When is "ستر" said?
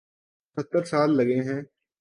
0.57-0.83